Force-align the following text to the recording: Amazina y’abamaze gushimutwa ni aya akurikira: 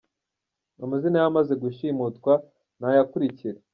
Amazina 0.83 1.15
y’abamaze 1.17 1.53
gushimutwa 1.63 2.31
ni 2.79 2.85
aya 2.89 3.01
akurikira: 3.05 3.59